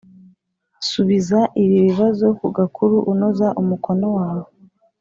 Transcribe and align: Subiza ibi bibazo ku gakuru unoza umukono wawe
Subiza 0.89 1.39
ibi 1.63 1.77
bibazo 1.87 2.25
ku 2.39 2.47
gakuru 2.57 2.95
unoza 3.11 3.47
umukono 3.61 4.07
wawe 4.17 4.49